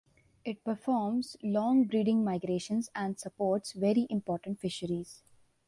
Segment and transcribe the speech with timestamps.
[0.43, 5.21] It performs long breeding migrations and supports very important fisheries.